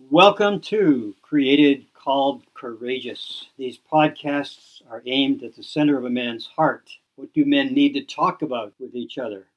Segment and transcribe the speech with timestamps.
[0.00, 3.46] Welcome to Created Called Courageous.
[3.58, 6.88] These podcasts are aimed at the center of a man's heart.
[7.16, 9.48] What do men need to talk about with each other?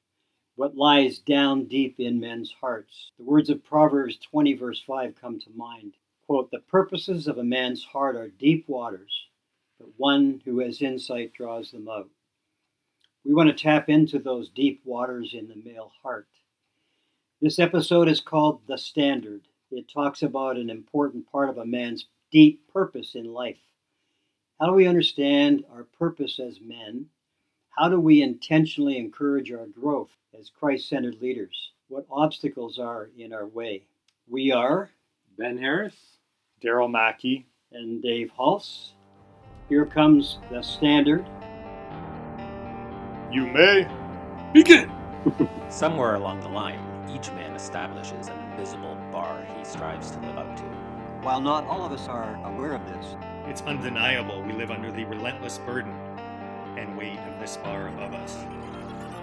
[0.56, 3.12] What lies down deep in men's hearts?
[3.18, 5.94] The words of Proverbs 20, verse 5 come to mind.
[6.26, 9.28] Quote, The purposes of a man's heart are deep waters,
[9.78, 12.10] but one who has insight draws them out.
[13.24, 16.26] We want to tap into those deep waters in the male heart.
[17.40, 19.42] This episode is called The Standard
[19.72, 23.58] it talks about an important part of a man's deep purpose in life.
[24.60, 27.06] How do we understand our purpose as men?
[27.70, 31.72] How do we intentionally encourage our growth as Christ centered leaders?
[31.88, 33.86] What obstacles are in our way?
[34.28, 34.90] We are
[35.36, 35.96] Ben Harris,
[36.62, 38.92] Darryl Mackie, and Dave Halse.
[39.68, 41.26] Here comes the standard.
[43.32, 43.88] You may
[44.52, 44.92] begin.
[45.70, 46.78] Somewhere along the line,
[47.14, 50.62] each man establishes an invisible bar he strives to live up to.
[51.22, 53.16] While not all of us are aware of this,
[53.46, 55.92] it's undeniable we live under the relentless burden
[56.76, 58.36] and weight of this bar above us.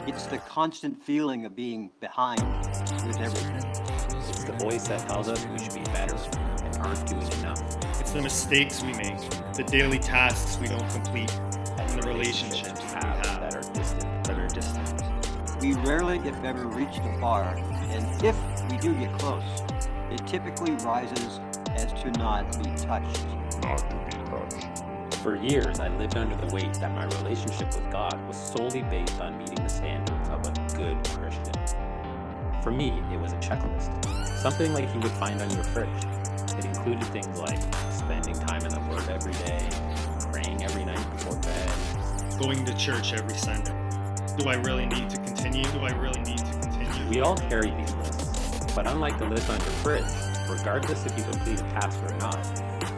[0.08, 2.41] It's the constant feeling of being behind
[3.05, 3.58] with everything.
[4.30, 6.16] It's the voice that tells us we should be better
[6.64, 7.61] and aren't doing enough.
[7.99, 9.19] It's the mistakes we make,
[9.53, 11.31] the daily tasks we don't complete,
[11.77, 14.23] and the relationships we have that are distant.
[14.25, 15.03] That are distant.
[15.61, 17.58] We rarely, if ever, reach the bar,
[17.92, 18.36] and if
[18.70, 19.44] we do get close,
[20.12, 21.40] it typically rises
[21.76, 23.26] as to not be touched.
[23.62, 24.84] Not to be touched.
[25.23, 29.20] For years, I lived under the weight that my relationship with God was solely based
[29.20, 31.54] on meeting the standards of a good Christian.
[32.62, 34.06] For me, it was a checklist,
[34.42, 35.90] something like you would find on your fridge.
[36.58, 37.60] It included things like
[37.92, 39.67] spending time in the Word every day,
[40.32, 43.76] praying every night before bed, going to church every Sunday.
[44.38, 45.64] Do I really need to continue?
[45.64, 46.39] Do I really need?
[47.09, 50.05] We all carry these lists, but unlike the list on your fridge,
[50.47, 52.43] regardless if you complete a task or not,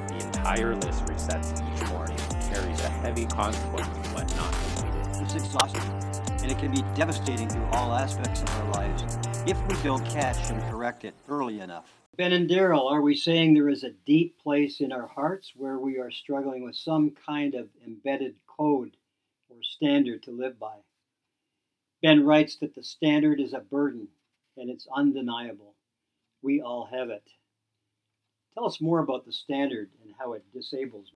[0.10, 5.22] the entire list resets each morning and carries a heavy consequence when not completed.
[5.22, 5.82] It's exhausting,
[6.42, 9.18] and it can be devastating to all aspects of our lives
[9.48, 11.90] if we don't catch and correct it early enough.
[12.18, 15.80] Ben and Darryl, are we saying there is a deep place in our hearts where
[15.80, 18.98] we are struggling with some kind of embedded code
[19.50, 20.76] or standard to live by?
[22.02, 24.08] Ben writes that the standard is a burden
[24.58, 25.76] and it's undeniable.
[26.42, 27.24] We all have it.
[28.54, 31.12] Tell us more about the standard and how it disables.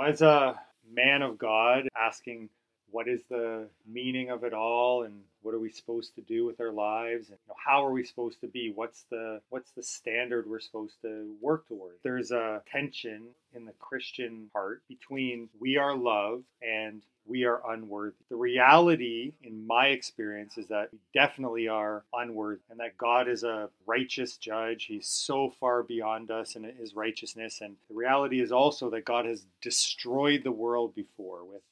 [0.00, 0.58] As a
[0.90, 2.48] man of God, asking
[2.94, 6.60] what is the meaning of it all and what are we supposed to do with
[6.60, 9.82] our lives and you know, how are we supposed to be what's the what's the
[9.82, 15.76] standard we're supposed to work toward there's a tension in the christian heart between we
[15.76, 18.16] are loved and we are unworthy.
[18.28, 23.44] The reality, in my experience, is that we definitely are unworthy and that God is
[23.44, 24.84] a righteous judge.
[24.84, 27.60] He's so far beyond us in his righteousness.
[27.62, 31.62] And the reality is also that God has destroyed the world before with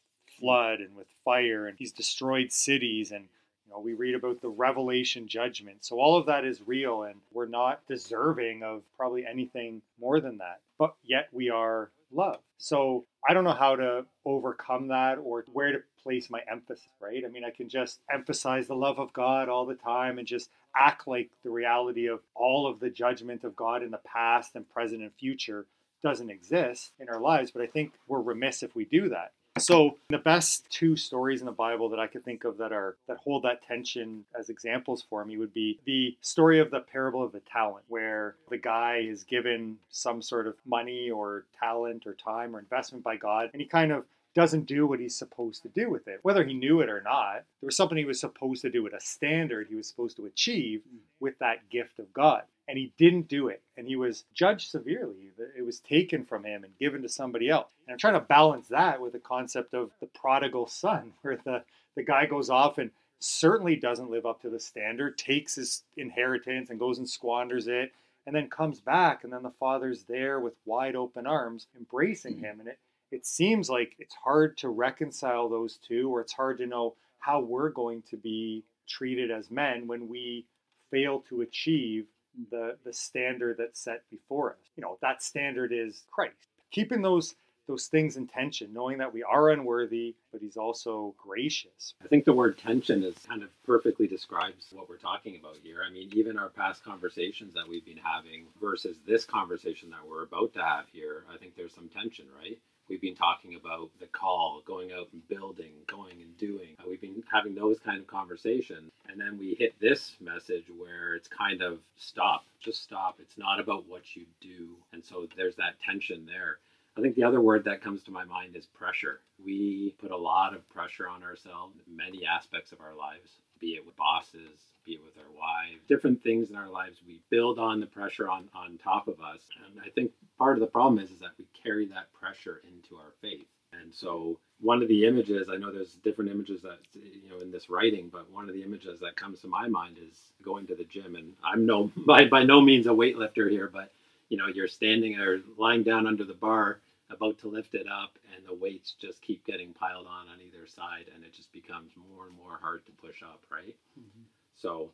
[0.43, 3.25] flood and with fire, and he's destroyed cities and
[3.67, 5.79] you know, we read about the revelation judgment.
[5.85, 10.39] So all of that is real and we're not deserving of probably anything more than
[10.39, 10.61] that.
[10.79, 12.41] But yet we are love.
[12.59, 17.23] So I don't know how to overcome that or where to place my emphasis, right?
[17.25, 20.51] I mean, I can just emphasize the love of God all the time and just
[20.77, 24.69] act like the reality of all of the judgment of God in the past and
[24.69, 25.67] present and future
[26.03, 27.53] doesn't exist in our lives.
[27.53, 29.33] But I think we're remiss if we do that.
[29.59, 32.97] So the best two stories in the Bible that I could think of that are
[33.07, 37.23] that hold that tension as examples for me would be the story of the parable
[37.23, 42.15] of the talent, where the guy is given some sort of money or talent or
[42.15, 44.05] time or investment by God, and he kind of
[44.35, 47.45] doesn't do what he's supposed to do with it, whether he knew it or not.
[47.61, 50.25] There was something he was supposed to do with a standard he was supposed to
[50.25, 50.99] achieve mm.
[51.21, 53.63] with that gift of God and he didn't do it.
[53.77, 55.31] And he was judged severely.
[55.57, 57.71] It was taken from him and given to somebody else.
[57.87, 61.63] And i'm trying to balance that with the concept of the prodigal son where the,
[61.97, 66.71] the guy goes off and certainly doesn't live up to the standard takes his inheritance
[66.71, 67.93] and goes and squanders it
[68.27, 72.41] and then comes back and then the father's there with wide open arms embracing mm.
[72.41, 72.61] him.
[72.61, 72.79] And it
[73.11, 77.41] it seems like it's hard to reconcile those two or it's hard to know how
[77.41, 80.47] we're going to be treated as men when we
[80.91, 82.07] fail to achieve
[82.51, 84.59] the the standard that's set before us.
[84.77, 86.49] You know, that standard is Christ.
[86.71, 87.35] Keeping those
[87.69, 91.95] those things in tension, knowing that we are unworthy, but he's also gracious.
[92.05, 95.79] I think the word tension is kind of perfectly describes what we're talking about here.
[95.87, 100.25] I mean, even our past conversations that we've been having versus this conversation that we're
[100.25, 102.59] about to have here, I think there's some tension, right?
[102.89, 106.75] We've been talking about the call, going out and building, going and doing.
[106.79, 108.93] Uh, we've been having those kind of conversations.
[109.09, 113.19] And then we hit this message where it's kind of stop, just stop.
[113.21, 114.77] It's not about what you do.
[114.93, 116.59] And so there's that tension there.
[116.97, 119.21] I think the other word that comes to my mind is pressure.
[119.43, 123.31] We put a lot of pressure on ourselves many aspects of our lives,
[123.61, 126.99] be it with bosses, be it with our wives, different things in our lives.
[127.07, 129.41] We build on the pressure on, on top of us.
[129.65, 133.13] And I think part of the problem is, is that carry that pressure into our
[133.21, 133.47] faith.
[133.73, 137.51] And so one of the images, I know there's different images that, you know, in
[137.51, 140.75] this writing, but one of the images that comes to my mind is going to
[140.75, 141.17] the gym.
[141.17, 143.91] And I'm no, by, by no means a weightlifter here, but
[144.33, 146.81] you know you're standing or lying down under the bar
[147.11, 150.67] about to lift it up and the weights just keep getting piled on on either
[150.67, 154.23] side and it just becomes more and more hard to push up right mm-hmm.
[154.57, 154.91] so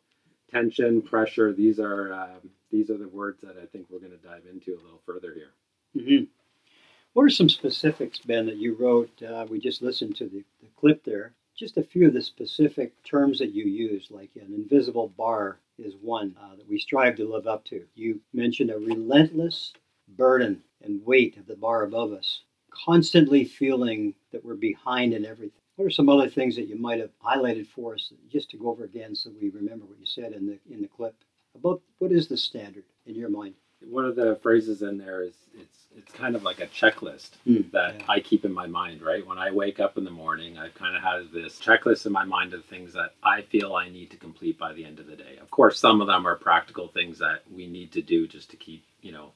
[0.51, 4.29] tension pressure these are um, these are the words that i think we're going to
[4.29, 5.53] dive into a little further here
[5.97, 6.25] mm-hmm.
[7.15, 10.69] What are some specifics ben that you wrote uh, we just listened to the, the
[10.77, 15.09] clip there just a few of the specific terms that you use like an invisible
[15.09, 17.85] bar is one uh, that we strive to live up to.
[17.97, 19.73] You mentioned a relentless
[20.17, 25.61] burden and weight of the bar above us, constantly feeling that we're behind in everything.
[25.75, 28.71] What are some other things that you might have highlighted for us just to go
[28.71, 31.15] over again so we remember what you said in the in the clip
[31.57, 33.55] about what is the standard in your mind?
[33.87, 37.71] One of the phrases in there is it's it's kind of like a checklist mm,
[37.73, 38.05] that yeah.
[38.09, 39.27] I keep in my mind, right?
[39.27, 42.25] When I wake up in the morning, I kind of have this checklist in my
[42.25, 45.17] mind of things that I feel I need to complete by the end of the
[45.17, 45.39] day.
[45.41, 48.57] Of course, some of them are practical things that we need to do just to
[48.57, 49.33] keep, you know,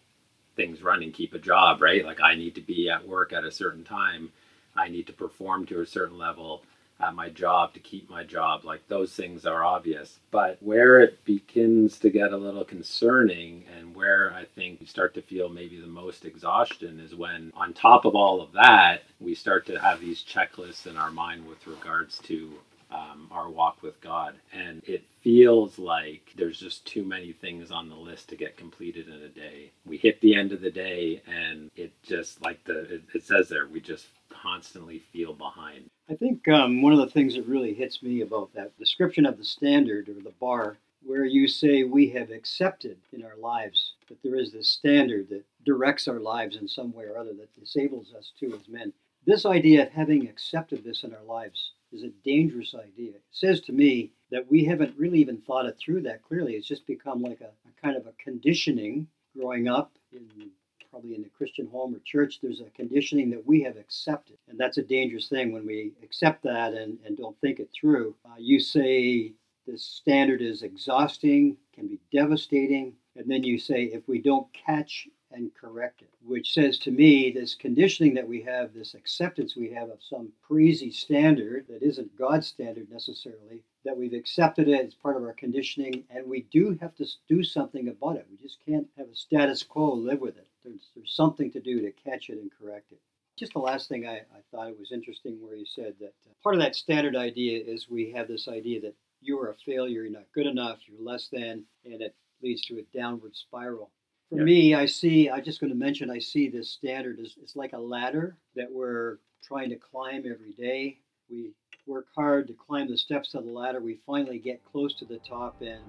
[0.55, 2.05] things running, keep a job, right?
[2.05, 4.31] Like I need to be at work at a certain time.
[4.77, 6.63] I need to perform to a certain level
[7.03, 8.65] at my job to keep my job.
[8.65, 10.19] Like those things are obvious.
[10.31, 15.15] But where it begins to get a little concerning and where I think we start
[15.15, 19.35] to feel maybe the most exhaustion is when, on top of all of that, we
[19.35, 22.53] start to have these checklists in our mind with regards to
[22.93, 24.35] um, our walk with God.
[24.53, 29.09] And it feels like there's just too many things on the list to get completed
[29.09, 29.73] in a day.
[29.87, 33.49] We hit the end of the day, and it just like the it, it says
[33.49, 35.91] there, we just constantly feel behind.
[36.13, 39.39] I think um, one of the things that really hits me about that description of
[39.39, 44.23] the standard or the bar, where you say we have accepted in our lives that
[44.23, 48.13] there is this standard that directs our lives in some way or other that disables
[48.13, 48.93] us too as men.
[49.25, 53.13] This idea of having accepted this in our lives is a dangerous idea.
[53.13, 56.57] It says to me that we haven't really even thought it through that clearly.
[56.57, 60.51] It's just become like a, a kind of a conditioning growing up in
[60.93, 64.37] probably in a Christian home or church, there's a conditioning that we have accepted.
[64.49, 68.15] And that's a dangerous thing when we accept that and, and don't think it through.
[68.27, 69.33] Uh, you say
[69.67, 75.09] this standard is exhausting, can be devastating, and then you say if we don't catch
[75.31, 79.71] and correct it, which says to me this conditioning that we have, this acceptance we
[79.71, 84.95] have of some crazy standard that isn't God's standard necessarily, that we've accepted it as
[84.95, 88.27] part of our conditioning, and we do have to do something about it.
[88.31, 90.47] We just can't have a status quo, live with it.
[90.65, 93.01] There's, there's something to do to catch it and correct it.
[93.39, 96.35] Just the last thing I, I thought it was interesting where you said that uh,
[96.43, 100.03] part of that standard idea is we have this idea that you are a failure,
[100.03, 103.91] you're not good enough, you're less than, and it leads to a downward spiral.
[104.29, 104.45] For yeah.
[104.45, 107.73] me, I see, I'm just going to mention, I see this standard as it's like
[107.73, 110.99] a ladder that we're trying to climb every day.
[111.31, 111.53] We
[111.87, 113.81] work hard to climb the steps of the ladder.
[113.81, 115.81] We finally get close to the top, and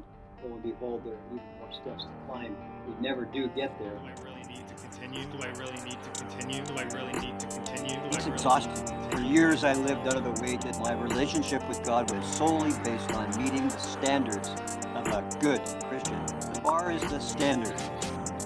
[0.43, 2.55] lo and behold, there are even more steps to climb.
[2.87, 3.97] We never do get there.
[4.53, 5.25] Do I really need to continue?
[5.27, 6.65] Do I really need to continue?
[6.65, 7.95] Do I really need to continue?
[7.95, 9.09] Do it's really exhausting.
[9.09, 13.11] For years, I lived under the weight that my relationship with God was solely based
[13.13, 14.49] on meeting the standards
[14.95, 16.23] of a good Christian.
[16.53, 17.79] The bar is the standard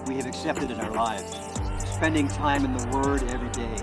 [0.06, 1.36] we have accepted in our lives.
[1.90, 3.76] Spending time in the Word every day,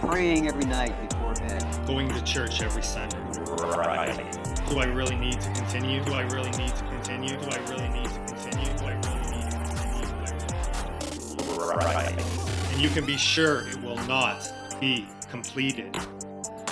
[0.00, 3.18] praying every night before bed, going to church every Sunday.
[3.76, 4.38] Right.
[4.68, 6.04] Do I really need to continue?
[6.04, 7.36] Do I really need to continue?
[7.36, 8.67] Do I really need to continue?
[11.78, 12.18] Right.
[12.72, 15.94] And you can be sure it will not be completed.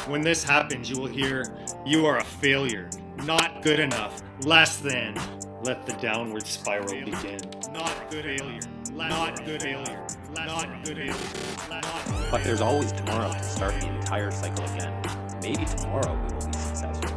[0.08, 2.90] When this happens, you will hear, You are a failure,
[3.24, 5.16] not good enough, less than.
[5.62, 7.40] Let the downward spiral begin.
[7.72, 8.60] Not good failure.
[8.92, 10.06] Not good failure.
[10.34, 11.14] Not good failure.
[12.30, 15.02] But there's always tomorrow to start the entire cycle again.
[15.42, 17.16] Maybe tomorrow we will be successful.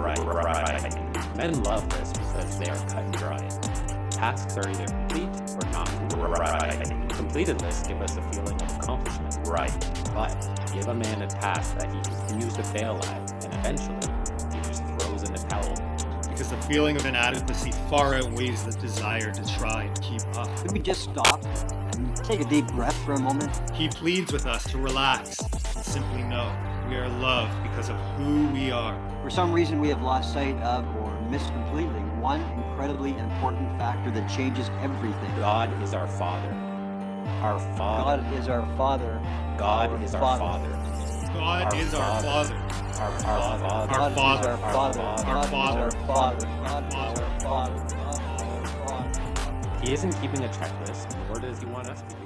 [0.00, 1.36] Right, right.
[1.36, 3.81] Men love this because they are cut and dry.
[4.22, 5.90] Tasks are either complete or not.
[6.16, 7.08] Right.
[7.08, 9.36] Completed lists give us a feeling of accomplishment.
[9.48, 9.90] Right.
[10.14, 10.30] But
[10.72, 13.96] give a man a task that he continues to fail at, and eventually
[14.54, 15.74] he just throws in the towel
[16.30, 20.56] because the feeling of inadequacy far outweighs the desire to try and keep up.
[20.58, 23.50] Could we just stop and Take a deep breath for a moment.
[23.72, 26.56] He pleads with us to relax and simply know
[26.88, 28.96] we are loved because of who we are.
[29.24, 34.08] For some reason, we have lost sight of or missed completely one incredibly important factor
[34.12, 35.34] that changes everything.
[35.36, 36.48] God is our Father.
[37.42, 38.22] Our Father.
[38.22, 39.20] God is our Father.
[39.58, 40.68] God is our Father.
[41.34, 42.54] God is our Father.
[42.54, 42.88] Father.
[43.02, 43.70] Our Father.
[43.70, 44.50] Our Father.
[44.50, 45.00] our Father.
[45.00, 45.80] Our Father.
[45.80, 46.46] our Father.
[46.46, 47.24] Our Father.
[47.24, 49.80] Our Father.
[49.82, 52.22] He isn't keeping a checklist, nor does he want us to be.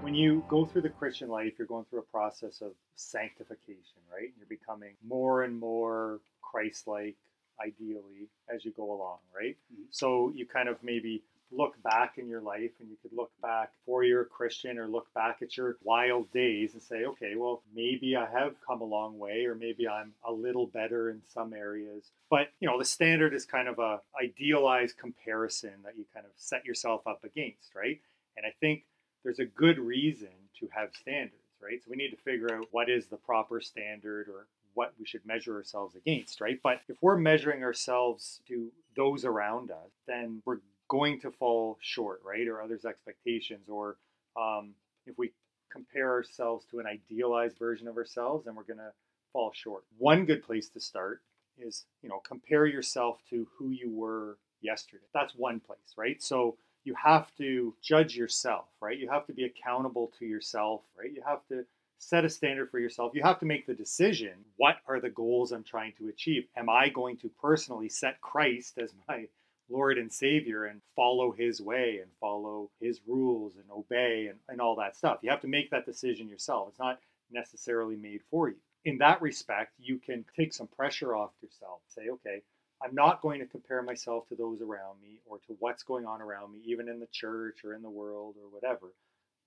[0.00, 4.32] When you go through the Christian life, you're going through a process of sanctification, right?
[4.36, 7.14] You're becoming more and more Christ like,
[7.62, 9.56] ideally, as you go along, right?
[9.72, 9.86] Mhm.
[9.90, 13.72] So you kind of maybe look back in your life and you could look back
[13.84, 18.16] for you're Christian or look back at your wild days and say, okay, well, maybe
[18.16, 22.10] I have come a long way or maybe I'm a little better in some areas.
[22.30, 26.32] But, you know, the standard is kind of a idealized comparison that you kind of
[26.36, 28.00] set yourself up against, right?
[28.36, 28.84] And I think
[29.22, 31.82] there's a good reason to have standards, right?
[31.84, 35.24] So we need to figure out what is the proper standard or what we should
[35.26, 36.60] measure ourselves against, right?
[36.62, 42.20] But if we're measuring ourselves to those around us, then we're going to fall short,
[42.24, 42.46] right?
[42.48, 43.96] Or others' expectations, or
[44.36, 44.74] um,
[45.06, 45.32] if we
[45.70, 48.92] compare ourselves to an idealized version of ourselves, then we're going to
[49.32, 49.84] fall short.
[49.98, 51.22] One good place to start
[51.58, 55.04] is, you know, compare yourself to who you were yesterday.
[55.14, 56.22] That's one place, right?
[56.22, 58.98] So you have to judge yourself, right?
[58.98, 61.12] You have to be accountable to yourself, right?
[61.12, 61.64] You have to
[62.02, 63.12] set a standard for yourself.
[63.14, 66.46] You have to make the decision what are the goals I'm trying to achieve?
[66.56, 69.28] Am I going to personally set Christ as my
[69.70, 74.60] Lord and Savior and follow His way and follow His rules and obey and, and
[74.60, 75.20] all that stuff?
[75.22, 76.70] You have to make that decision yourself.
[76.70, 76.98] It's not
[77.30, 78.56] necessarily made for you.
[78.84, 81.82] In that respect, you can take some pressure off yourself.
[81.86, 82.42] Say, okay,
[82.84, 86.20] I'm not going to compare myself to those around me or to what's going on
[86.20, 88.92] around me, even in the church or in the world or whatever.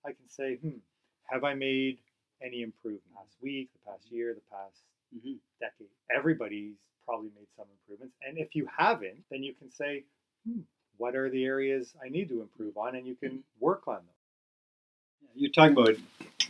[0.06, 0.78] I can say, hmm,
[1.30, 2.00] have I made
[2.46, 4.84] any improvement past week, the past year, the past
[5.16, 5.40] Mhm.
[5.60, 5.90] decade?
[6.10, 6.76] Everybody's
[7.06, 8.16] probably made some improvements.
[8.22, 10.06] And if you haven't, then you can say,
[10.46, 10.62] hmm,
[10.98, 12.96] what are the areas I need to improve on?
[12.96, 14.16] And you can work on them.
[15.36, 15.96] You're talking about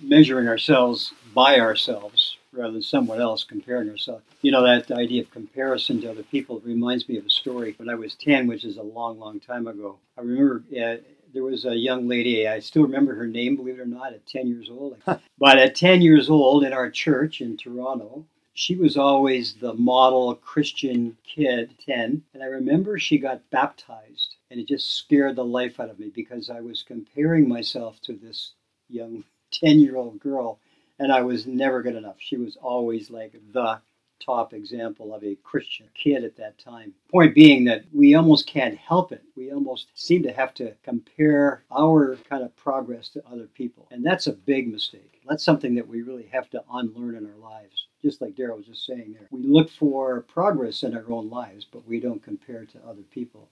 [0.02, 4.24] measuring ourselves by ourselves rather than someone else comparing ourselves.
[4.42, 7.74] You know, that idea of comparison to other people reminds me of a story.
[7.78, 10.98] When I was 10, which is a long, long time ago, I remember uh,
[11.36, 14.25] there was a young lady, I still remember her name, believe it or not, at
[14.25, 14.98] 10 years old.
[15.38, 20.34] but at 10 years old in our church in Toronto, she was always the model
[20.36, 22.24] Christian kid, 10.
[22.34, 26.10] And I remember she got baptized, and it just scared the life out of me
[26.15, 28.54] because I was comparing myself to this
[28.89, 30.58] young 10 year old girl,
[31.00, 32.15] and I was never good enough.
[32.18, 33.80] She was always like the
[34.20, 36.94] top example of a Christian kid at that time.
[37.12, 39.24] Point being that we almost can't help it.
[39.36, 43.88] We almost seem to have to compare our kind of progress to other people.
[43.92, 45.22] And that's a big mistake.
[45.28, 47.88] That's something that we really have to unlearn in our lives.
[48.02, 49.28] Just like Darryl was just saying there.
[49.32, 53.50] We look for progress in our own lives, but we don't compare to other people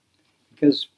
[0.54, 0.88] because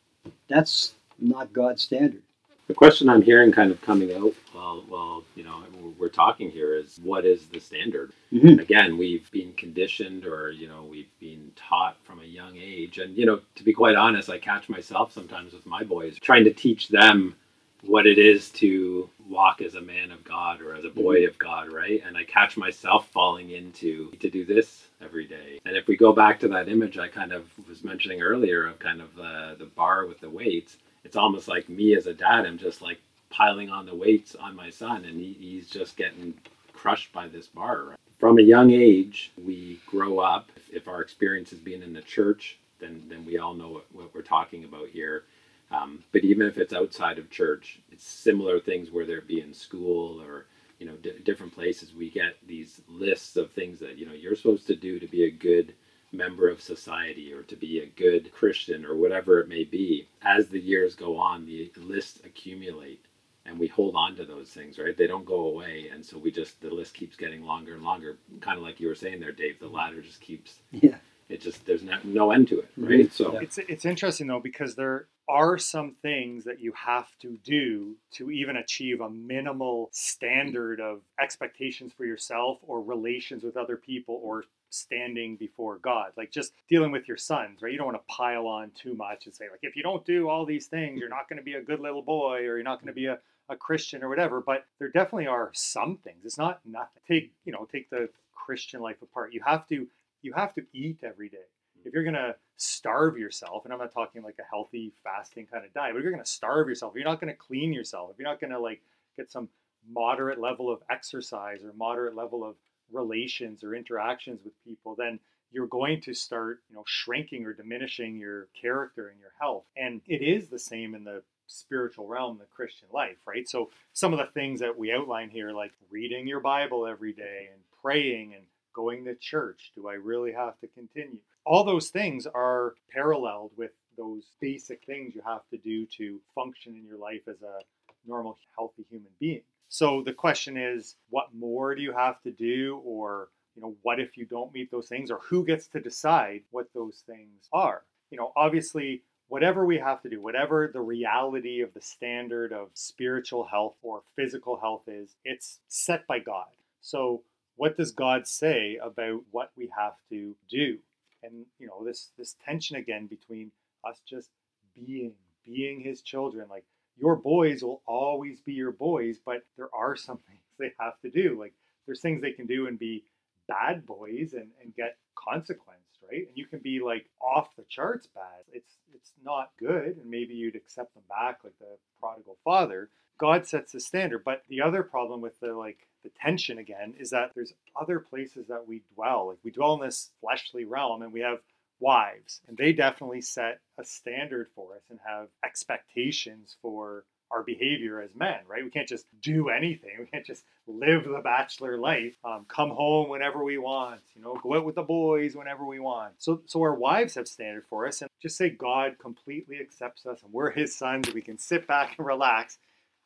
[0.48, 2.22] that's not God's standard.
[2.66, 5.62] The question I'm hearing kind of coming out while, while you know
[5.98, 8.12] we're talking here is what is the standard?
[8.32, 8.60] Mhm.
[8.60, 13.16] Again, we've been conditioned, or you know, we've been taught from a young age, and
[13.16, 16.52] you know, to be quite honest, I catch myself sometimes with my boys trying to
[16.52, 17.36] teach them
[17.82, 21.38] what it is to walk as a man of God or as a boy of
[21.38, 22.02] God, right?
[22.04, 25.60] And I catch myself falling into to do this every day.
[25.66, 28.80] And if we go back to that image I kind of was mentioning earlier of
[28.80, 32.44] kind of the the bar with the weights, it's almost like me as a dad,
[32.44, 32.98] I'm just like
[33.30, 36.34] piling on the weights on my son, and he, he's just getting
[36.72, 37.84] crushed by this bar.
[37.84, 37.98] Right?
[38.18, 40.50] From a young age, we grow up.
[40.72, 44.14] If, our experience is being in the church, then then we all know what, what
[44.14, 45.22] we're talking about here.
[45.70, 49.54] Um, but even if it's outside of church, it's similar things, whether it be in
[49.54, 50.46] school or
[50.80, 51.94] you know d- different places.
[51.94, 55.22] We get these lists of things that you know you're supposed to do to be
[55.24, 55.72] a good
[56.16, 60.08] member of society or to be a good Christian or whatever it may be.
[60.22, 63.04] As the years go on, the lists accumulate
[63.44, 64.96] and we hold on to those things, right?
[64.96, 65.88] They don't go away.
[65.92, 68.18] And so we just, the list keeps getting longer and longer.
[68.40, 70.96] Kind of like you were saying there, Dave, the ladder just keeps, Yeah.
[71.28, 72.90] it just, there's no, no end to it, right?
[73.00, 73.08] Mm-hmm.
[73.12, 73.40] So, Yeah.
[73.42, 78.30] It's it's interesting though because there are some things that you have to do to
[78.30, 84.44] even achieve a minimal standard of expectations for yourself or relations with other people or
[84.76, 86.12] standing before God.
[86.16, 87.72] Like just dealing with your sons, right?
[87.72, 90.28] You don't want to pile on too much and say like if you don't do
[90.28, 92.80] all these things, you're not going to be a good little boy or you're not
[92.80, 93.18] going to be a
[93.48, 96.24] a Christian or whatever, but there definitely are some things.
[96.24, 97.02] It's not nothing.
[97.06, 99.32] Take, you know, take the Christian life apart.
[99.32, 99.86] You have to
[100.22, 101.46] you have to eat every day.
[101.84, 105.72] if you're gonna starve yourself, and I'm not talking like a healthy fasting kind of
[105.72, 108.40] diet, but if you're gonna starve yourself, you're not gonna clean yourself, if you're not
[108.40, 108.82] gonna like
[109.16, 109.48] get some
[109.88, 112.56] moderate level of exercise or moderate level of
[112.92, 115.18] relations or interactions with people, then
[115.52, 119.64] you're going to start, you know, shrinking or diminishing your character and your health.
[119.76, 123.48] And it is the same in the spiritual realm, the Christian life, right?
[123.48, 127.48] So some of the things that we outline here, like reading your Bible every day
[127.52, 128.42] and praying and
[128.74, 131.18] going to church, do I really have to continue?
[131.44, 136.74] All those things are paralleled with those basic things you have to do to function
[136.74, 137.60] in your life as a
[138.06, 139.42] normal, healthy human being.
[139.68, 144.00] So the question is, what more do you have to do, or you know, what
[144.00, 147.84] if you don't meet those things, or who gets to decide what those things are?
[148.10, 152.68] You know, obviously, whatever we have to do, whatever the reality of the standard of
[152.74, 156.46] spiritual health or physical health is, it's set by God.
[156.80, 157.22] So,
[157.56, 160.78] what does God say about what we have to do?
[161.22, 163.50] And you know, this this tension again between
[163.84, 164.30] us just
[164.74, 166.64] being being His children, like
[166.98, 171.10] your boys will always be your boys, but there are some things they have to
[171.10, 171.38] do.
[171.38, 171.52] Like
[171.86, 173.04] there's things they can do and be
[173.48, 176.26] bad boys and, and get consequenced, right?
[176.26, 178.44] And you can be like off the charts bad.
[178.52, 182.88] It's it's not good, and maybe you'd accept them back like the prodigal father.
[183.18, 187.10] God sets the standard, but the other problem with the like the tension again is
[187.10, 189.28] that there's other places that we dwell.
[189.28, 191.40] Like we dwell in this fleshly realm, and we have
[191.80, 198.00] wives, and they definitely set a standard for us and have expectations for our behavior
[198.00, 198.64] as men, right?
[198.64, 199.90] We can't just do anything.
[199.98, 204.38] We can't just live the bachelor life, um, come home whenever we want, you know,
[204.42, 206.14] go out with the boys whenever we want.
[206.18, 210.22] So, so our wives have standard for us, and just say God completely accepts us,
[210.22, 212.58] and we're His sons, we can sit back and relax.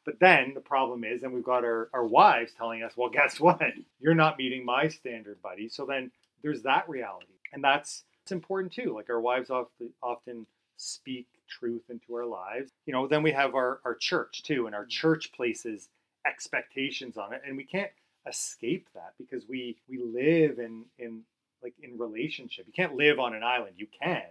[0.05, 3.39] But then the problem is, and we've got our, our wives telling us, well, guess
[3.41, 3.61] what?
[4.01, 5.69] You're not meeting my standard, buddy.
[5.69, 6.11] So then
[6.43, 8.95] there's that reality, and that's important too.
[8.95, 10.47] Like our wives often often
[10.77, 12.73] speak truth into our lives.
[12.87, 14.91] You know, then we have our, our church too, and our mm.
[14.91, 15.89] church places
[16.27, 17.43] expectations on it.
[17.47, 17.91] And we can't
[18.27, 21.23] escape that because we we live in in
[21.63, 22.67] like in relationship.
[22.67, 23.75] You can't live on an island.
[23.77, 24.27] You can,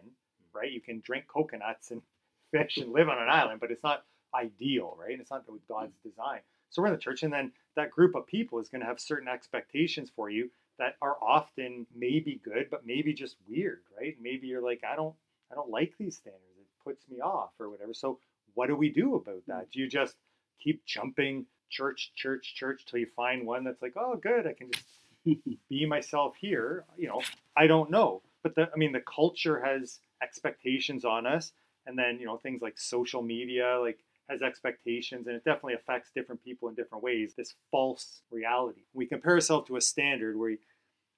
[0.53, 0.71] right?
[0.71, 2.01] You can drink coconuts and
[2.51, 5.11] fish and live on an island, but it's not ideal, right?
[5.11, 6.39] And it's not God's design.
[6.71, 8.99] So we're in the church, and then that group of people is going to have
[8.99, 14.17] certain expectations for you that are often maybe good, but maybe just weird, right?
[14.21, 15.15] Maybe you're like, I don't,
[15.51, 17.93] I don't like these standards It puts me off or whatever.
[17.93, 18.19] So
[18.53, 19.71] what do we do about that?
[19.71, 20.15] Do you just
[20.63, 24.71] keep jumping church, church, church till you find one that's like, oh, good, I can
[24.71, 24.85] just
[25.69, 26.85] be myself here?
[26.97, 27.21] You know,
[27.55, 28.21] I don't know.
[28.43, 31.51] But the, I mean, the culture has expectations on us,
[31.85, 36.11] and then you know things like social media, like has expectations, and it definitely affects
[36.15, 37.33] different people in different ways.
[37.35, 38.83] This false reality.
[38.93, 40.57] We compare ourselves to a standard where we,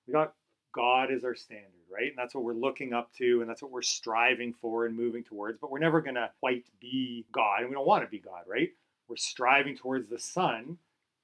[0.08, 0.34] we got
[0.74, 2.10] God is our standard, right?
[2.10, 5.24] And that's what we're looking up to, and that's what we're striving for and moving
[5.24, 5.60] towards.
[5.60, 8.44] But we're never going to quite be God, and we don't want to be God,
[8.48, 8.70] right?
[9.08, 10.78] We're striving towards the Son.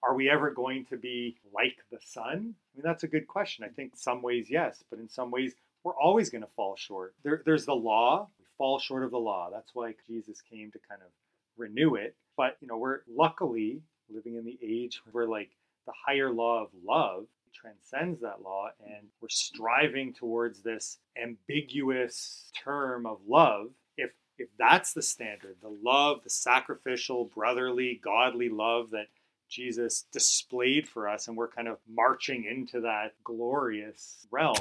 [0.03, 2.31] Are we ever going to be like the Son?
[2.33, 3.65] I mean, that's a good question.
[3.65, 7.15] I think some ways, yes, but in some ways, we're always going to fall short.
[7.23, 8.27] There, there's the law.
[8.39, 9.49] We fall short of the law.
[9.51, 11.07] That's why Jesus came to kind of
[11.55, 12.15] renew it.
[12.35, 15.49] But, you know, we're luckily living in the age where, like,
[15.85, 17.25] the higher law of love
[17.59, 23.67] transcends that law and we're striving towards this ambiguous term of love.
[23.97, 29.07] If if that's the standard the love the sacrificial brotherly godly love that
[29.49, 34.55] jesus displayed for us and we're kind of marching into that glorious realm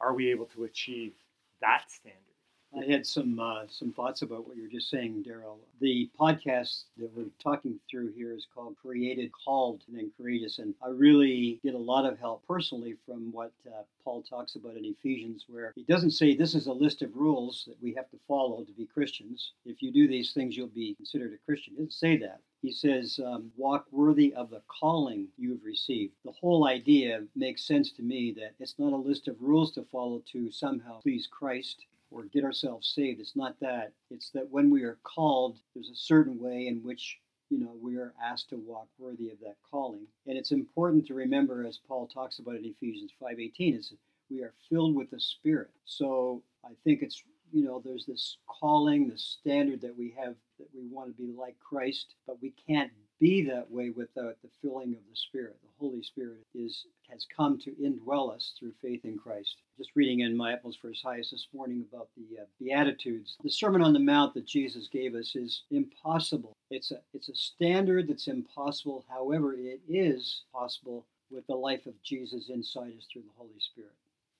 [0.00, 1.12] are we able to achieve
[1.60, 2.25] that standard
[2.74, 5.58] I had some uh, some thoughts about what you're just saying, Darryl.
[5.80, 10.74] The podcast that we're talking through here is called "Created, Called, and then Courageous," and
[10.82, 14.84] I really get a lot of help personally from what uh, Paul talks about in
[14.84, 18.18] Ephesians, where he doesn't say this is a list of rules that we have to
[18.28, 19.52] follow to be Christians.
[19.64, 21.74] If you do these things, you'll be considered a Christian.
[21.74, 22.40] He doesn't say that.
[22.62, 26.14] He says, um, walk worthy of the calling you've received.
[26.24, 29.84] The whole idea makes sense to me that it's not a list of rules to
[29.84, 33.20] follow to somehow please Christ or get ourselves saved.
[33.20, 33.92] It's not that.
[34.10, 37.18] It's that when we are called, there's a certain way in which
[37.50, 40.06] you know we are asked to walk worthy of that calling.
[40.26, 43.92] And it's important to remember, as Paul talks about in Ephesians 5:18, is
[44.30, 45.70] we are filled with the Spirit.
[45.84, 50.68] So I think it's you know there's this calling, this standard that we have that
[50.74, 54.92] we want to be like Christ, but we can't be that way without the filling
[54.94, 55.56] of the Spirit.
[55.62, 59.56] The Holy Spirit is has come to indwell us through faith in Christ.
[59.78, 63.36] Just reading in my Utmost for His Highest this morning about the uh, Beatitudes.
[63.42, 66.56] The Sermon on the Mount that Jesus gave us is impossible.
[66.70, 69.04] It's a it's a standard that's impossible.
[69.08, 73.92] However, it is possible with the life of Jesus inside us through the Holy Spirit.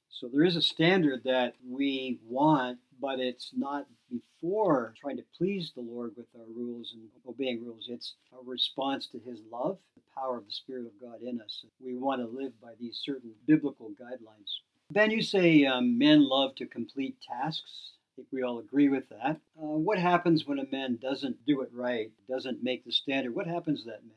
[0.08, 5.72] So there is a standard that we want, but it's not before trying to please
[5.74, 7.88] the Lord with our rules and obeying rules.
[7.88, 11.64] It's a response to His love, the power of the Spirit of God in us.
[11.80, 14.60] We want to live by these certain biblical guidelines.
[14.92, 17.92] Ben, you say um, men love to complete tasks.
[18.12, 19.38] I think we all agree with that.
[19.60, 23.34] Uh, what happens when a man doesn't do it right, doesn't make the standard?
[23.34, 24.12] What happens to that man?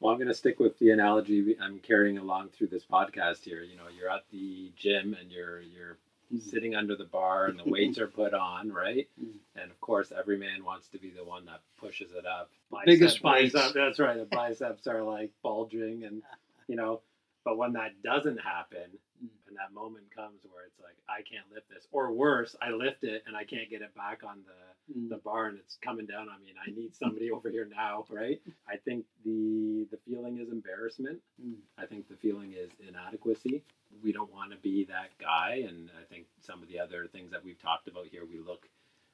[0.00, 3.62] Well, I'm going to stick with the analogy I'm carrying along through this podcast here.
[3.62, 5.98] You know, you're at the gym and you're you're.
[6.40, 9.08] Sitting under the bar and the weights are put on, right?
[9.20, 9.38] Mm.
[9.56, 12.50] And of course, every man wants to be the one that pushes it up.
[12.72, 14.18] Bicep, Biggest bicep, that's right.
[14.18, 16.22] The biceps are like bulging, and
[16.66, 17.00] you know,
[17.44, 18.90] but when that doesn't happen,
[19.24, 19.28] mm.
[19.46, 23.04] and that moment comes where it's like I can't lift this, or worse, I lift
[23.04, 25.08] it and I can't get it back on the mm.
[25.08, 28.04] the bar and it's coming down on me, and I need somebody over here now,
[28.10, 28.40] right?
[28.68, 31.20] I think the the feeling is embarrassment.
[31.40, 31.54] Mm.
[31.78, 33.62] I think the feeling is inadequacy.
[34.02, 37.30] We don't want to be that guy, and I think some of the other things
[37.32, 38.68] that we've talked about here, we look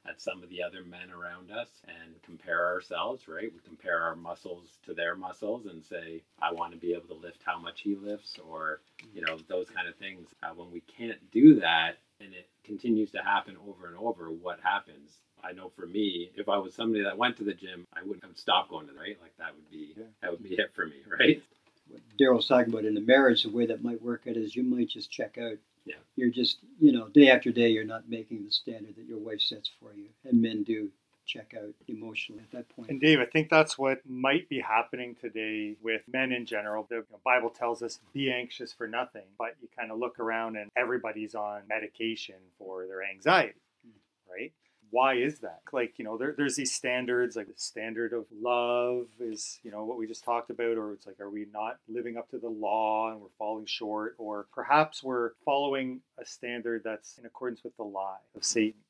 [0.08, 3.52] at some of the other men around us and compare ourselves, right?
[3.52, 7.20] We compare our muscles to their muscles and say, I want to be able to
[7.20, 8.80] lift how much he lifts, or,
[9.14, 10.28] you know, those kind of things.
[10.42, 14.58] Uh, when we can't do that and it continues to happen over and over, what
[14.62, 15.10] happens?
[15.42, 18.24] I know for me, if I was somebody that went to the gym, I wouldn't
[18.24, 19.16] have stopped going to the right.
[19.20, 20.04] Like that would be yeah.
[20.22, 21.42] that would be it for me, right?
[21.90, 24.62] What Darryl's talking about in the marriage, the way that might work out is you
[24.62, 25.96] might just check out yeah.
[26.16, 29.40] You're just, you know, day after day, you're not making the standard that your wife
[29.40, 30.08] sets for you.
[30.24, 30.90] And men do
[31.26, 32.90] check out emotionally at that point.
[32.90, 36.86] And Dave, I think that's what might be happening today with men in general.
[36.88, 40.70] The Bible tells us be anxious for nothing, but you kind of look around and
[40.76, 44.32] everybody's on medication for their anxiety, mm-hmm.
[44.32, 44.52] right?
[44.90, 45.60] Why is that?
[45.72, 49.84] Like, you know, there, there's these standards, like the standard of love is, you know,
[49.84, 52.48] what we just talked about, or it's like, are we not living up to the
[52.48, 54.14] law and we're falling short?
[54.18, 58.80] Or perhaps we're following a standard that's in accordance with the lie of Satan.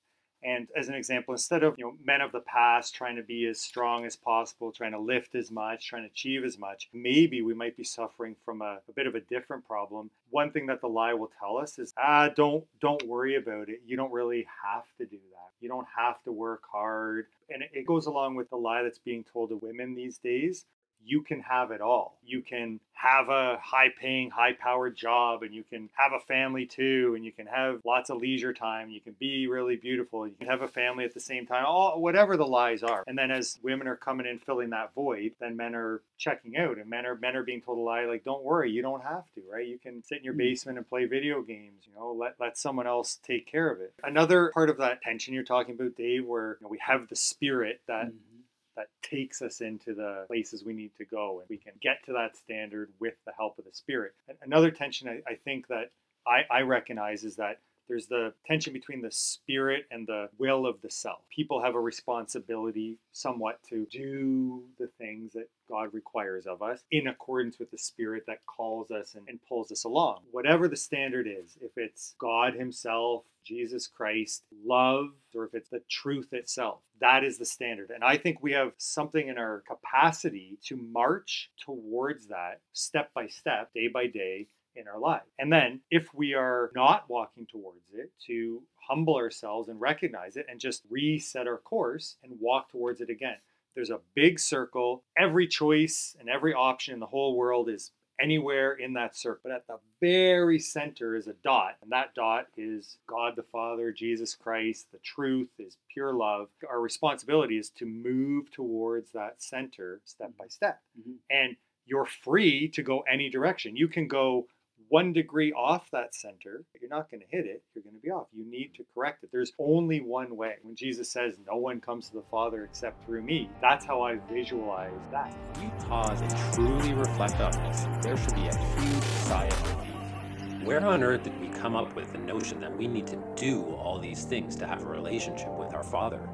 [0.42, 3.46] And as an example, instead of you know men of the past trying to be
[3.46, 7.42] as strong as possible, trying to lift as much, trying to achieve as much, maybe
[7.42, 10.10] we might be suffering from a, a, bit of a different problem.
[10.30, 13.82] One thing that the lie will tell us is, ah, don't don't worry about it.
[13.84, 15.49] You don't really have to do that.
[15.60, 17.26] You don't have to work hard.
[17.48, 20.64] And it goes along with the lie that's being told to women these days
[21.04, 22.18] you can have it all.
[22.24, 26.66] You can have a high paying, high powered job, and you can have a family
[26.66, 28.90] too, and you can have lots of leisure time.
[28.90, 30.28] You can be really beautiful.
[30.28, 33.04] You can have a family at the same time, all whatever the lies are.
[33.06, 36.76] And then as women are coming in filling that void, then men are checking out,
[36.76, 39.24] and men are men are being told a lie like, don't worry, you don't have
[39.34, 39.66] to, right?
[39.66, 40.40] You can sit in your hmm.
[40.40, 41.84] basement and play video games.
[41.86, 43.94] You know, let let someone else take care of it.
[44.04, 47.16] Another part of that tension you're talking about, Dave, where you know, we have the
[47.16, 48.06] spirit that.
[48.06, 48.29] Mm-hmm
[48.76, 52.12] that takes us into the places we need to go and we can get to
[52.12, 54.14] that standard with the help of the spirit.
[54.42, 55.90] Another tension i, I think that
[56.26, 57.58] I, I recognize is that
[57.90, 61.22] there's the tension between the spirit and the will of the self.
[61.28, 67.08] People have a responsibility somewhat to do the things that God requires of us in
[67.08, 70.20] accordance with the spirit that calls us and, and pulls us along.
[70.30, 75.82] Whatever the standard is, if it's God Himself, Jesus Christ, love, or if it's the
[75.90, 76.78] truth itself.
[77.00, 77.90] That is the standard.
[77.90, 83.26] And I think we have something in our capacity to march towards that step by
[83.26, 84.46] step, day by day,
[84.76, 85.22] in our life.
[85.38, 90.46] And then, if we are not walking towards it, to humble ourselves and recognize it
[90.48, 93.36] and just reset our course and walk towards it again.
[93.74, 95.04] There's a big circle.
[95.16, 99.40] Every choice and every option in the whole world is anywhere in that circle.
[99.44, 103.92] But at the very center is a dot, and that dot is God the Father,
[103.92, 106.48] Jesus Christ, the truth is pure love.
[106.68, 110.80] Our responsibility is to move towards that center step by step.
[110.98, 111.12] Mm-hmm.
[111.30, 111.56] And
[111.86, 113.76] you're free to go any direction.
[113.76, 114.46] You can go
[114.90, 117.62] one degree off that center, you're not going to hit it.
[117.74, 118.26] You're going to be off.
[118.32, 119.30] You need to correct it.
[119.32, 120.56] There's only one way.
[120.62, 124.16] When Jesus says, No one comes to the Father except through me, that's how I
[124.30, 125.32] visualize that.
[125.54, 129.76] When we pause and truly reflect on this, there should be a huge sigh of
[129.76, 130.66] relief.
[130.66, 133.62] Where on earth did we come up with the notion that we need to do
[133.76, 136.28] all these things to have a relationship with our Father?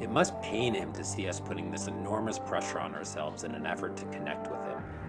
[0.00, 3.66] It must pain him to see us putting this enormous pressure on ourselves in an
[3.66, 4.65] effort to connect with.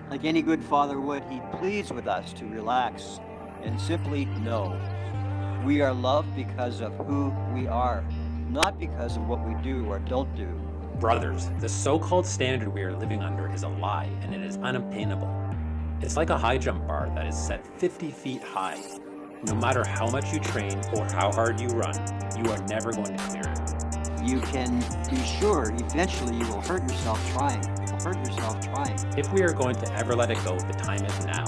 [0.10, 3.20] Like any good father would, he pleads with us to relax
[3.62, 4.80] and simply know
[5.66, 8.06] we are loved because of who we are,
[8.50, 10.48] not because of what we do or don't do.
[10.98, 14.56] Brothers, the so called standard we are living under is a lie and it is
[14.58, 15.30] unobtainable.
[16.02, 18.82] It's like a high jump bar that is set 50 feet high.
[19.44, 21.96] No matter how much you train or how hard you run,
[22.38, 24.26] you are never going to clear it.
[24.26, 28.98] You can be sure eventually you will hurt yourself trying hurt yourself trying.
[29.18, 31.44] If we are going to ever let it go, the time is now.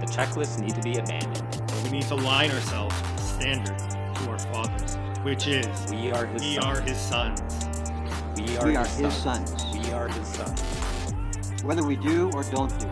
[0.00, 1.62] The checklists need to be abandoned.
[1.84, 6.54] We need to line ourselves standard to our fathers, which is We are his we
[6.56, 6.64] sons.
[6.66, 7.40] are his sons.
[8.36, 9.50] We are, We are his, his sons.
[9.62, 9.86] sons.
[9.86, 10.62] We are his sons.
[11.62, 12.88] Whether we do or don't do,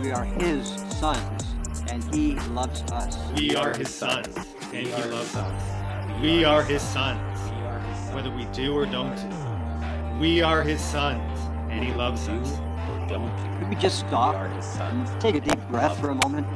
[0.00, 1.44] we are his sons,
[1.90, 3.18] and he loves us.
[3.36, 4.28] We are his sons,
[4.72, 6.20] and he loves us.
[6.22, 8.14] We are his sons, We are his sons.
[8.14, 10.18] whether we do or don't do.
[10.20, 11.29] We are his sons,
[11.70, 12.58] and he loves do us.
[12.58, 13.58] or don't do.
[13.58, 15.10] Could we just We stop are his sons.
[15.20, 16.46] take a deep breath for a moment?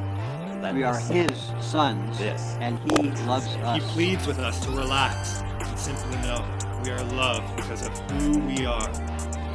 [0.61, 2.57] Let We are his sons, This.
[2.59, 3.75] and he loves us.
[3.75, 6.43] He pleads with us to relax and simply know
[6.83, 8.89] we are loved because of who we are.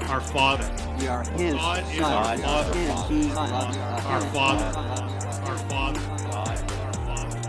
[0.08, 0.68] Our Father,
[1.00, 2.74] We are his God is our Father.
[3.08, 4.04] he loves us.
[4.06, 4.78] Our Father.
[5.44, 6.48] our Father, God.
[6.58, 7.40] our Father.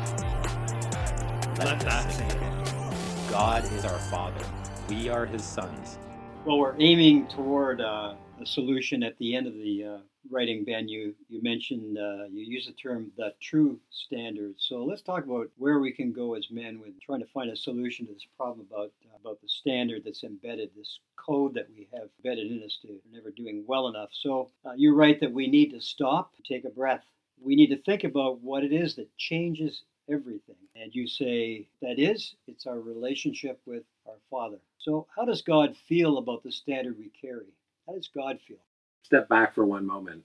[1.59, 3.31] Let this that sink sink in.
[3.31, 4.45] God is our Father.
[4.89, 5.97] We are his sons.
[6.43, 9.97] Well, we're aiming toward uh, a solution at the end of the uh,
[10.31, 10.87] writing, Ben.
[10.87, 14.55] You you mentioned uh, you use the term the true standard.
[14.57, 17.55] So let's talk about where we can go as men with trying to find a
[17.55, 22.09] solution to this problem about about the standard that's embedded, this code that we have
[22.17, 24.09] embedded in us to never doing well enough.
[24.11, 27.03] So uh, you're right that we need to stop, take a breath.
[27.39, 30.55] We need to think about what it is that changes everything.
[30.75, 34.57] And you say that is, it's our relationship with our Father.
[34.77, 37.47] So, how does God feel about the standard we carry?
[37.87, 38.57] How does God feel?
[39.03, 40.23] Step back for one moment,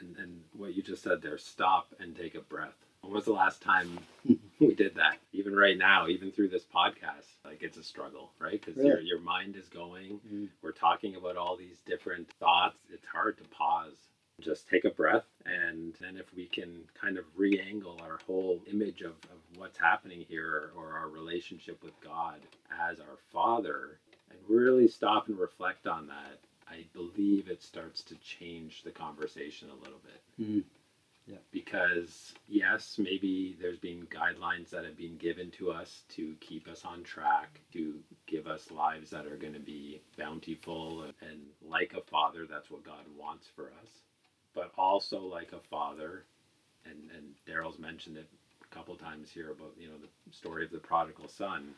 [0.00, 1.38] and, and what you just said there.
[1.38, 2.74] Stop and take a breath.
[3.02, 3.98] When was the last time
[4.58, 5.18] we did that?
[5.32, 8.60] Even right now, even through this podcast, like it's a struggle, right?
[8.64, 9.06] Because your Really?
[9.06, 10.20] your mind is going.
[10.32, 10.48] Mm.
[10.62, 12.78] We're talking about all these different thoughts.
[12.92, 13.96] It's hard to pause.
[14.40, 19.00] Just take a breath, and then if we can kind of re-angle our whole image
[19.00, 22.40] of, of what's happening here, or our relationship with God
[22.90, 23.98] as our Father,
[24.30, 29.68] and really stop and reflect on that, I believe it starts to change the conversation
[29.70, 30.64] a little bit Mm.
[31.50, 36.84] because yes, maybe there's been guidelines that have been given to us to keep us
[36.84, 37.94] on track, to
[38.26, 42.46] give us lives that are going to be bountiful and, and like a father.
[42.48, 43.90] That's what God wants for us.
[44.56, 46.24] But also like a father,
[46.86, 48.28] and and Darryl's mentioned it
[48.64, 51.74] a couple times here about you know the story of the prodigal son.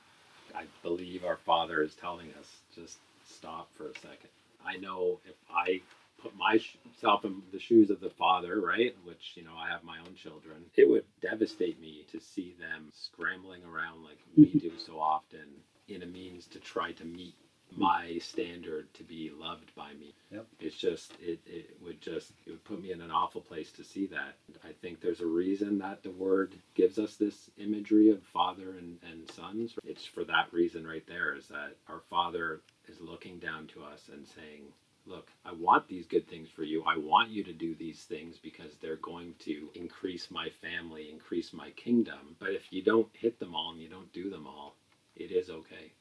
[0.57, 4.31] I believe our father is telling us just stop for a second.
[4.67, 5.83] I know if I
[6.23, 8.97] put myself in the shoes of the father, right?
[9.05, 10.65] Which, you know, I have my own children.
[10.77, 15.47] It would devastate me to see them scrambling around like we do so often
[15.89, 17.35] in a means to try to meet
[17.77, 20.15] my standard to be loved by me.
[20.31, 20.47] Yep.
[20.61, 23.85] It's just it, it would just it would put me in an awful place to
[23.85, 24.37] see that.
[24.65, 28.99] I think there's a reason that the word gives us this imagery of father and,
[29.11, 29.75] and sons.
[29.85, 34.09] It's for that reason right there is that our father is looking down to us
[34.13, 34.65] and saying,
[35.07, 36.85] look, I want these good things for you.
[36.87, 41.53] I want you to do these things because they're going to increase my family, increase
[41.53, 42.37] my kingdom.
[42.39, 44.77] But if you don't hit them all and you don't do them all,
[45.17, 45.93] it is okay.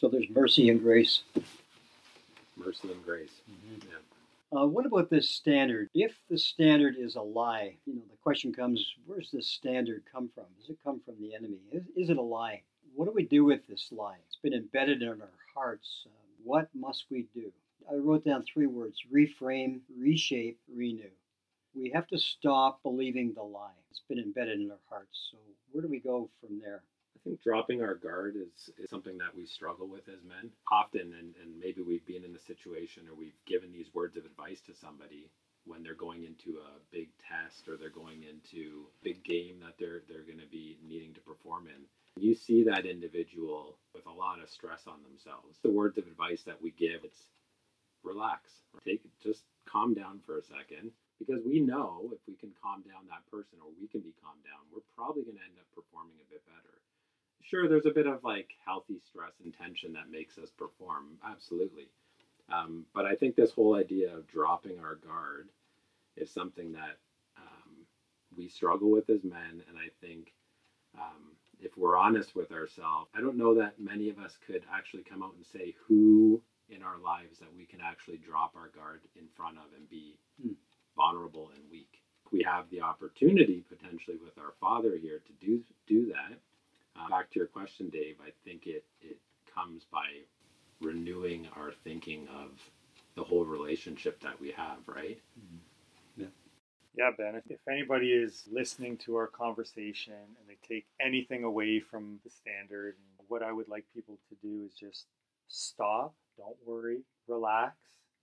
[0.00, 1.24] So there's mercy and grace.
[2.56, 3.42] Mercy and grace.
[3.70, 4.58] Yeah.
[4.58, 5.90] Uh, what about this standard?
[5.92, 10.30] If the standard is a lie, you know, the question comes: Where's this standard come
[10.34, 10.44] from?
[10.58, 11.58] Does it come from the enemy?
[11.70, 12.62] Is, is it a lie?
[12.94, 14.16] What do we do with this lie?
[14.26, 16.06] It's been embedded in our hearts.
[16.06, 16.10] Uh,
[16.44, 17.52] what must we do?
[17.90, 21.10] I wrote down three words: reframe, reshape, renew.
[21.74, 23.76] We have to stop believing the lie.
[23.90, 25.28] It's been embedded in our hearts.
[25.30, 25.36] So
[25.72, 26.80] where do we go from there?
[27.20, 30.50] I think dropping our guard is, is something that we struggle with as men.
[30.72, 34.24] Often, and, and maybe we've been in a situation or we've given these words of
[34.24, 35.28] advice to somebody
[35.66, 39.76] when they're going into a big test or they're going into a big game that
[39.78, 41.84] they're they're going to be needing to perform in.
[42.16, 45.58] You see that individual with a lot of stress on themselves.
[45.62, 47.28] The words of advice that we give, it's
[48.02, 48.50] relax.
[48.84, 53.04] Take just calm down for a second because we know if we can calm down
[53.12, 56.16] that person or we can be calmed down, we're probably going to end up performing
[56.16, 56.80] a bit better.
[57.42, 61.90] Sure, there's a bit of like healthy stress and tension that makes us perform, absolutely.
[62.48, 65.50] Um, but I think this whole idea of dropping our guard
[66.16, 66.96] is something that
[67.38, 67.86] um,
[68.36, 70.32] we struggle with as men, and I think
[70.94, 75.02] um, if we're honest with ourselves, I don't know that many of us could actually
[75.04, 79.02] come out and say who in our lives that we can actually drop our guard
[79.16, 80.52] in front of and be Hmm.
[80.96, 82.02] vulnerable and weak.
[82.32, 86.40] We have the opportunity potentially with our Father here to do do that.
[86.96, 88.16] Uh, back to your question, Dave.
[88.24, 89.18] I think it it
[89.54, 90.06] comes by
[90.80, 92.50] renewing our thinking of
[93.16, 95.20] the whole relationship that we have, right?
[96.16, 96.26] Yeah,
[96.96, 101.78] Yeah, Ben, if- if anybody is listening to our conversation and they take anything away
[101.80, 102.96] from the standard,
[103.28, 105.06] what I would like people to do is just
[105.46, 107.76] stop, don't worry, relax,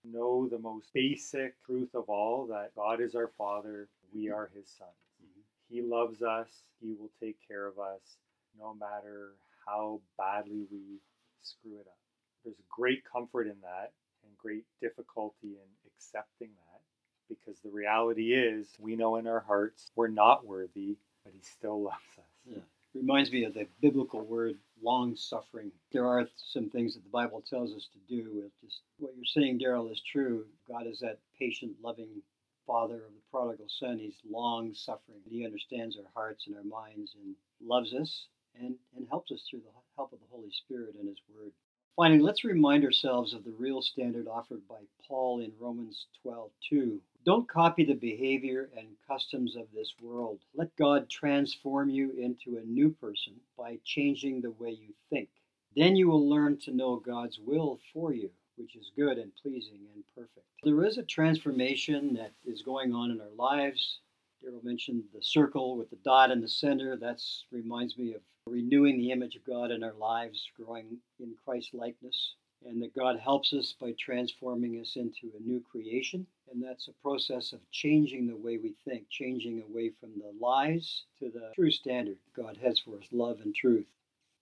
[0.04, 4.68] know the most basic truth of all that God is our Father, we are His
[4.70, 4.92] sons.
[5.24, 5.44] Mhm.
[5.70, 8.18] He loves us, He will take care of us.
[8.60, 9.34] No matter
[9.66, 11.00] how badly we
[11.42, 11.98] screw it up.
[12.44, 13.92] There's great comfort in that
[14.24, 16.82] and great difficulty in accepting that
[17.30, 21.82] because the reality is we know in our hearts we're not worthy, but He still
[21.84, 22.26] loves us.
[22.46, 22.62] Yeah.
[22.94, 25.72] Reminds me of the biblical word long suffering.
[25.92, 28.50] There are some things that the Bible tells us to do.
[28.64, 30.46] just what you're saying, Darryl, is true.
[30.68, 32.22] God is that patient, loving
[32.66, 34.00] father of the prodigal son.
[34.00, 35.20] He's long suffering.
[35.30, 38.28] He understands our hearts and our minds and loves us
[38.60, 41.52] and, and helps us through the help of the Holy Spirit and His Word.
[41.96, 47.00] Finally, let's remind ourselves of the real standard offered by Paul in Romans 12:2.
[47.26, 50.40] Don't copy the behavior and customs of this world.
[50.54, 55.30] Let God transform you into a new person by changing the way you think.
[55.76, 59.88] Then you will learn to know God's will for you, which is good and pleasing
[59.94, 60.46] and perfect.
[60.64, 64.00] There is a transformation that is going on in our lives.
[64.44, 66.96] Darryl mentioned the circle with the dot in the center.
[66.96, 71.74] That reminds me of renewing the image of God in our lives, growing in Christ
[71.74, 76.26] likeness, and that God helps us by transforming us into a new creation.
[76.52, 81.04] And that's a process of changing the way we think, changing away from the lies
[81.20, 83.86] to the true standard God has for us love and truth.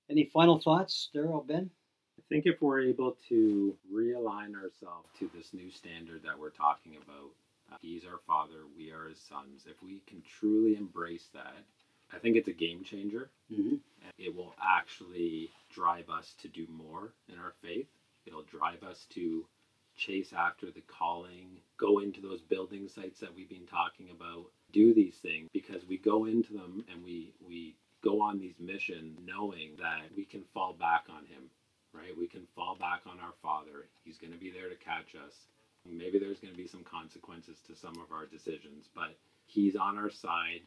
[0.09, 1.69] Any final thoughts, Darryl, Ben?
[2.17, 6.93] I think if we're able to realign ourselves to this new standard that we're talking
[6.95, 7.31] about,
[7.71, 9.65] uh, He's our Father, we are His sons.
[9.67, 11.65] If we can truly embrace that,
[12.15, 13.29] I think it's a game changer.
[13.51, 13.75] Mm-hmm.
[14.17, 17.87] It will actually drive us to do more in our faith.
[18.25, 19.45] It'll drive us to
[19.97, 24.93] chase after the calling, go into those building sites that we've been talking about, do
[24.93, 29.71] these things because we go into them and we we go on these missions knowing
[29.79, 31.49] that we can fall back on him,
[31.93, 32.17] right?
[32.17, 33.87] We can fall back on our Father.
[34.03, 35.33] He's going to be there to catch us.
[35.89, 39.97] Maybe there's going to be some consequences to some of our decisions, but he's on
[39.97, 40.61] our side.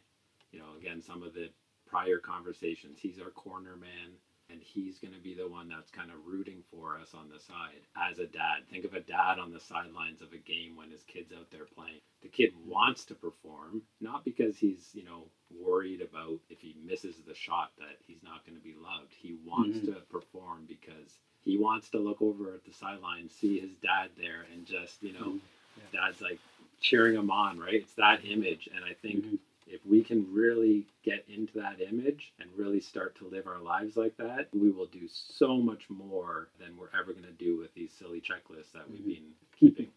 [0.53, 1.51] You know, again, some of the
[1.87, 4.17] prior conversations, he's our corner man
[4.51, 7.39] and he's going to be the one that's kind of rooting for us on the
[7.39, 8.65] side as a dad.
[8.71, 11.67] Think of a dad on the sidelines of a game when his kid's out there
[11.67, 12.01] playing.
[12.23, 15.25] The kid wants to perform, not because he's, you know,
[15.63, 19.13] worried about if he misses the shot that he's not going to be loved.
[19.13, 19.93] He wants mm-hmm.
[19.93, 24.47] to perform because he wants to look over at the sideline, see his dad there,
[24.53, 25.81] and just, you know, mm-hmm.
[25.93, 26.01] yeah.
[26.07, 26.39] dad's like
[26.81, 27.75] cheering him on, right?
[27.75, 28.69] It's that image.
[28.75, 29.25] And I think.
[29.25, 29.35] Mm-hmm
[29.89, 34.17] we can really get into that image and really start to live our lives like
[34.19, 37.93] that, we will do so much more than we're ever going to do with these
[37.93, 39.09] silly checklists that we've mm-hmm.
[39.09, 39.89] been keeping.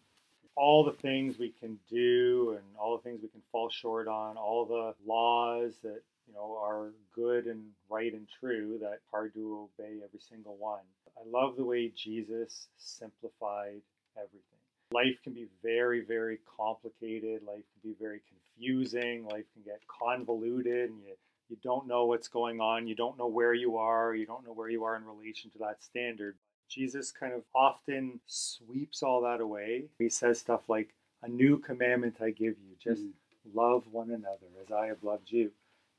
[0.54, 4.36] All the things we can do and all the things we can fall short on,
[4.36, 9.68] all the laws that you know are good and right and true that hard to
[9.80, 10.82] obey every single one.
[11.16, 13.80] I love the way Jesus simplified
[14.16, 14.61] everything.
[14.92, 17.42] Life can be very, very complicated.
[17.46, 19.24] Life can be very confusing.
[19.24, 21.14] Life can get convoluted, and you,
[21.48, 22.86] you don't know what's going on.
[22.86, 24.14] You don't know where you are.
[24.14, 26.36] You don't know where you are in relation to that standard.
[26.68, 29.84] Jesus kind of often sweeps all that away.
[29.98, 33.10] He says stuff like, A new commandment I give you just mm.
[33.54, 35.50] love one another as I have loved you.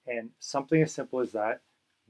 [0.07, 1.61] And something as simple as that,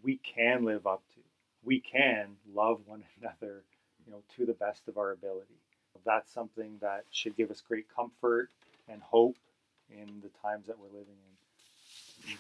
[0.02, 1.22] we can live up to.
[1.63, 3.63] We can love one another,
[4.06, 5.60] you know, to the best of our ability.
[6.06, 8.50] That's something that should give us great comfort
[8.90, 9.38] and hope
[9.90, 12.38] in the times that we're living in.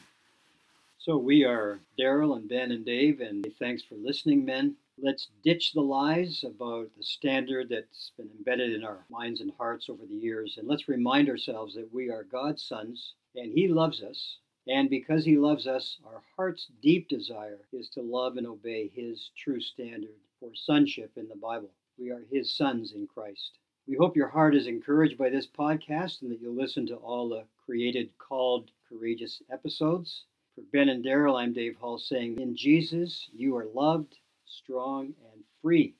[0.97, 4.75] So we are Darryl and Ben and Dave, and thanks for listening, men.
[5.01, 9.89] Let's ditch the lies about the standard that's been embedded in our minds and hearts
[9.89, 14.01] over the years, and let's remind ourselves that we are God's sons, and He loves
[14.01, 14.37] us.
[14.67, 19.31] And because He loves us, our heart's deep desire is to love and obey His
[19.35, 21.71] true standard for sonship in the Bible.
[21.97, 23.59] We are His sons in Christ.
[23.87, 27.29] We hope your heart is encouraged by this podcast and that you'll listen to all
[27.29, 30.25] the created, called, courageous episodes.
[30.55, 35.43] For Ben and Darryl, I'm Dave Halse saying, In Jesus, you are loved, strong, and
[35.61, 35.95] free.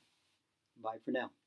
[0.82, 1.34] Bye for now.